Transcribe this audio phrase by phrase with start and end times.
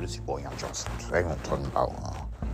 [0.00, 0.04] good?
[0.08, 0.90] It's your boy Young Johnson.
[0.98, 2.46] Today I'm talking about uh,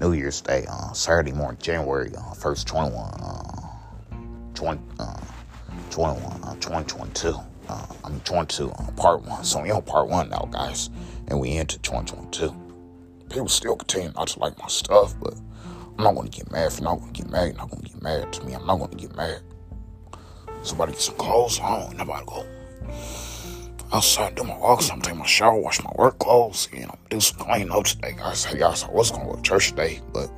[0.00, 3.68] New Year's Day, uh, Saturday morning, January uh, 1st, 21, uh,
[4.54, 5.20] 20, uh,
[5.90, 7.34] 21, uh, 2022.
[7.68, 9.42] Uh, I mean, 22, uh, part one.
[9.44, 10.90] So we on part one now, guys,
[11.28, 12.54] and we into 2022.
[13.30, 15.34] People still continue not to like my stuff, but
[15.98, 17.46] I'm not to get mad if you're not to get mad.
[17.46, 18.52] You're not to get mad to me.
[18.54, 19.40] I'm not to get mad.
[20.62, 21.96] Somebody get some clothes on.
[21.96, 22.46] Nobody go
[23.92, 24.90] outside, do my walks.
[24.90, 28.44] I'm my shower, wash my work clothes, you know, do some cleaning up today, guys.
[28.44, 30.30] Hey, guys, I was gonna go to church today, but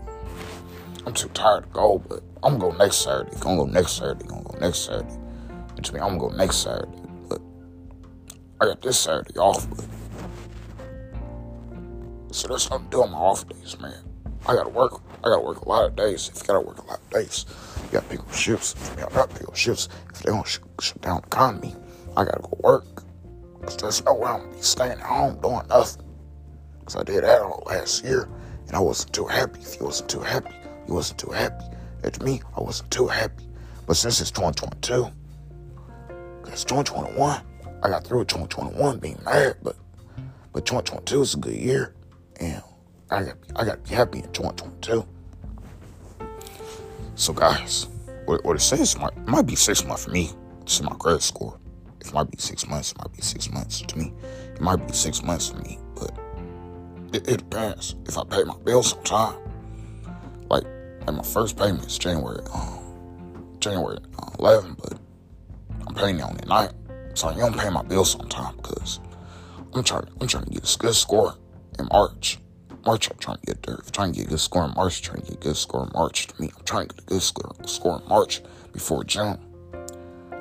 [1.07, 2.03] I'm too tired to go.
[2.09, 3.31] But I'm gonna go next Saturday.
[3.41, 4.27] Gonna go next Saturday.
[4.27, 5.19] Gonna go next Saturday.
[5.77, 6.99] Which means I'm gonna go next Saturday.
[7.29, 7.41] But
[8.61, 9.69] I got this Saturday off.
[9.71, 9.85] But
[12.33, 14.03] so there's something to do on my off days, man.
[14.47, 15.01] I gotta work.
[15.21, 16.29] I gotta work a lot of days.
[16.35, 17.47] If you gotta work a lot of days,
[17.85, 18.75] you gotta pick up shifts.
[18.75, 21.77] If you gotta pick up shifts, if they don't sh- shut down the economy,
[22.17, 23.04] I gotta go work.
[23.65, 26.05] Cause there's no way I'm gonna be staying at home doing nothing.
[26.85, 28.29] Cause I did that all last year,
[28.67, 29.61] and I wasn't too happy.
[29.61, 30.55] If you wasn't too happy,
[30.87, 31.65] you wasn't too happy.
[32.03, 33.49] To me, I wasn't too happy.
[33.87, 35.11] But since it's 2022,
[36.49, 37.41] it's 2021,
[37.83, 39.77] I got through 2021 being mad, but
[40.53, 41.95] but 2022 is a good year,
[42.41, 42.63] and
[43.11, 45.07] I got I got to be happy in 2022.
[47.17, 47.87] So guys,
[48.27, 50.33] what, what it says might, might be six months for me
[50.65, 51.59] This is my credit score.
[52.07, 52.93] It might be six months.
[52.93, 54.13] It might be six months to me.
[54.55, 56.13] It might be six months for me, but
[57.13, 57.95] it, it depends.
[58.07, 59.37] If I pay my bills on time,
[60.49, 60.65] like
[61.07, 64.99] like my first payment is January, um, January uh, 11, but
[65.87, 66.73] I'm paying on the night,
[67.15, 69.01] so I don't pay my bills on time because
[69.75, 70.09] I'm trying.
[70.21, 71.35] I'm trying to get a good score
[71.79, 72.39] in March.
[72.87, 73.77] March, I'm trying to get there.
[73.77, 75.57] I'm trying to get a good score in March, I'm trying to get a good
[75.57, 76.27] score in March.
[76.27, 79.39] To me, I'm trying to get a good score, score in March before June.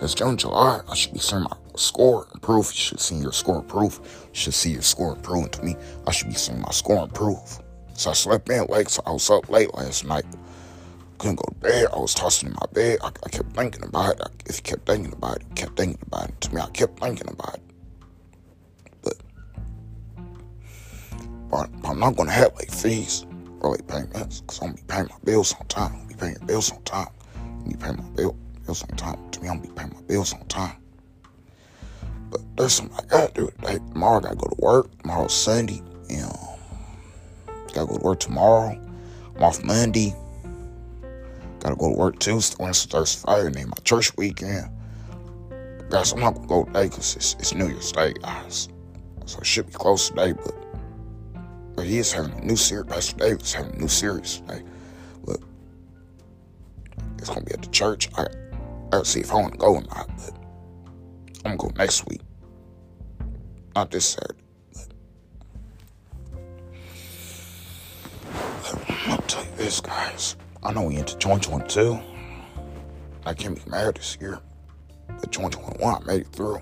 [0.03, 0.81] It's June, July.
[0.89, 2.65] I should be seeing my score improve.
[2.65, 4.01] You should see your score improve.
[4.03, 5.77] You should see your score improving to me.
[6.05, 7.61] I should be seeing my score improve.
[7.93, 10.25] So I slept in late, so I was up late last night.
[11.19, 11.87] Couldn't go to bed.
[11.93, 12.99] I was tossing in my bed.
[13.01, 14.21] I, I kept thinking about it.
[14.23, 16.41] I, if you kept thinking about it, kept thinking about it.
[16.41, 17.61] To me, I kept thinking about it.
[19.03, 19.15] But,
[21.49, 23.25] but, I'm not going to have late fees
[23.61, 25.93] or late payments because I'm going to be paying my bills on time.
[25.93, 27.07] I'm going to be paying bills on time.
[27.37, 29.31] I'm going to be paying my bill, bills on time.
[29.31, 30.75] To me, I'm to be paying my bills on time.
[32.29, 33.79] But there's something I got to do today.
[33.91, 34.97] Tomorrow, I got to go to work.
[35.01, 35.81] Tomorrow's Sunday.
[36.09, 36.57] You um, know,
[37.73, 38.79] got to go to work tomorrow.
[39.35, 40.15] I'm off Monday.
[41.59, 44.69] Gotta go to work Tuesday, Wednesday, Thursday, Friday, and then my church weekend.
[45.89, 48.67] Guys, I'm not gonna go today because it's, it's New Year's Day, guys.
[49.25, 50.53] So it should be close today, but
[51.75, 52.87] but he is having a new series.
[52.87, 54.61] Pastor David's having a new series today.
[55.25, 55.37] But
[57.17, 58.09] it's gonna be at the church.
[58.17, 58.27] I,
[58.93, 60.35] I gotta see if I wanna go or not, but
[61.43, 62.21] I'm gonna go next week.
[63.73, 64.43] Not this Saturday.
[69.07, 70.35] I'll tell you this, guys.
[70.61, 71.99] I know we into 2022.
[73.25, 74.37] I can't be mad this year.
[75.07, 76.61] But 2021, I made it through.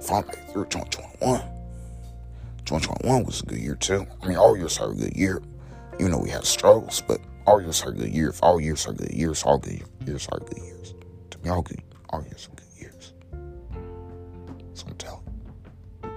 [0.00, 1.40] If I made it through 2021.
[2.64, 4.04] 2021 was a good year too.
[4.20, 5.40] I mean, all years are a good year.
[6.00, 8.30] Even though we had struggles, but all years are a good year.
[8.30, 10.94] If all years are good years, all good years are good years.
[11.48, 13.14] To me, all years are good years.
[14.74, 15.22] So I'm telling
[16.04, 16.10] you.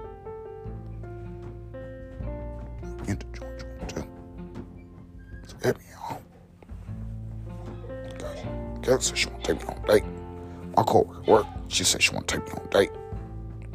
[3.08, 4.08] Into 2022.
[5.48, 6.24] So hit me home.
[8.20, 8.46] Guys,
[8.84, 10.04] Kat said she want to take me on a date.
[10.76, 12.92] My coworker at work, she said she want to take me on a date.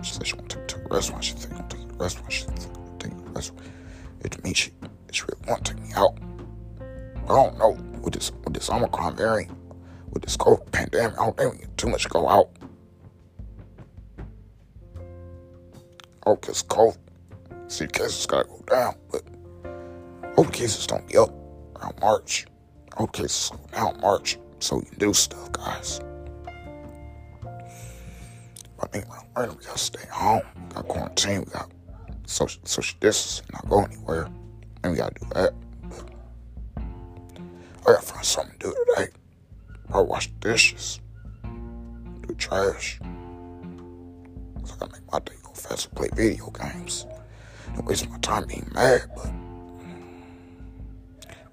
[0.03, 1.25] She said she want to take me to a restaurant.
[1.25, 2.33] She think I'm taking to a restaurant.
[2.33, 3.63] She think I'm taking to a restaurant.
[4.21, 4.73] It to me, she,
[5.11, 6.19] she really want to take me out.
[7.25, 7.71] I don't know
[8.03, 9.56] with this with this Omicron variant,
[10.17, 11.21] with this COVID pandemic.
[11.21, 12.49] I don't think too much to go out.
[16.25, 16.97] Oh, cause COVID.
[17.69, 19.23] See, cases gotta go down, but
[20.35, 21.31] hope cases don't be up
[21.77, 22.47] around March.
[22.97, 26.01] Hope cases go down March so we can do stuff, guys.
[27.45, 30.43] I think we're we gotta stay home.
[30.69, 31.41] We got quarantine.
[31.41, 31.71] We got
[32.25, 33.47] social social distancing.
[33.53, 34.29] Not go anywhere.
[34.83, 35.53] And we gotta do that.
[35.91, 36.05] But
[37.87, 39.13] I gotta find something to do today.
[39.89, 41.01] Probably wash dishes.
[41.43, 42.99] Do trash.
[44.65, 45.89] So I make my day go faster.
[45.91, 47.07] Play video games.
[47.75, 49.09] Don't waste my time being mad.
[49.15, 49.33] But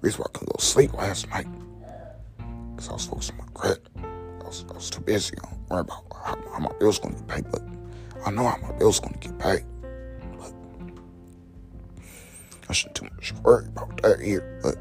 [0.00, 1.46] reason why I couldn't go to sleep last night
[2.74, 3.88] because I was focused on my credit.
[3.96, 7.26] I was, I was too busy on worrying about how, how my bills to get
[7.26, 7.62] paid, but
[8.26, 9.64] I know how my bills to get paid.
[10.38, 10.52] But
[12.68, 14.60] I shouldn't too much worry about that here.
[14.62, 14.76] But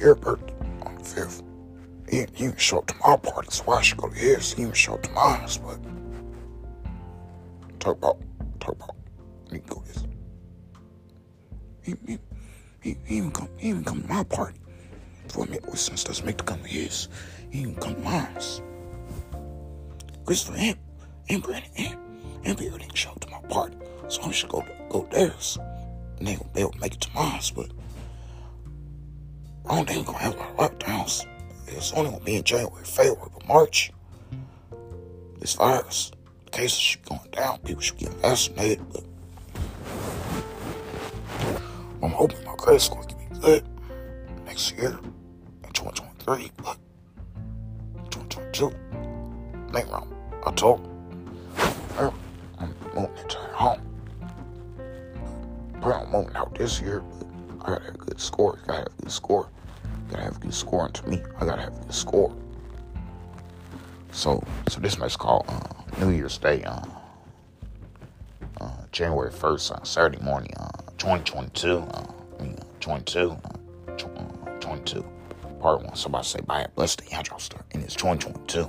[0.00, 0.54] here birthday
[0.86, 1.42] on the fifth,
[2.08, 4.54] he, he didn't show up to my party, so I should go to his.
[4.54, 5.78] He didn't show up to mine, but
[7.78, 8.18] talk about,
[8.58, 8.96] talk about,
[9.44, 10.04] let me go this.
[11.82, 12.18] He, he,
[12.82, 14.58] he, he even come, he even come to my party.
[15.28, 17.08] For me, since doesn't make the come to his,
[17.50, 18.28] he even come to mine.
[20.24, 20.78] Christopher and,
[21.28, 21.98] and Brandon and,
[22.44, 23.76] and Beard didn't show up to my party,
[24.08, 25.58] so I should go to, go to theirs.
[26.18, 27.70] And they able to make it to mine, but
[29.70, 31.26] I don't think we're gonna have a lot of lockdowns.
[31.68, 33.92] It's only gonna be in January, February, but March.
[35.38, 36.10] This virus,
[36.50, 37.58] cases should be going down.
[37.60, 39.04] People should get vaccinated, but
[42.02, 43.64] I'm hoping my credit score can be good
[44.44, 44.98] next year
[45.62, 46.76] in 2023, but
[48.10, 48.72] 2022,
[49.78, 50.12] ain't wrong.
[50.44, 50.80] I told
[51.94, 52.12] her
[52.58, 53.12] I'm moving
[53.52, 53.80] home.
[56.34, 57.04] Out this year,
[57.62, 58.58] I have a good score.
[58.66, 59.48] Gotta have a good score.
[60.10, 61.22] Gotta have a good scoring to me.
[61.38, 62.34] I gotta have a good score.
[64.10, 66.82] So, so this match called uh, New Year's Day, uh,
[68.60, 70.68] uh, January 1st, uh, Saturday morning, uh,
[70.98, 71.78] 2022.
[71.78, 75.04] Uh, I mean, 22, uh, 22.
[75.60, 75.94] Part one.
[75.94, 77.64] Somebody say, it, bless the Andrew star.
[77.70, 78.68] And it's 2022.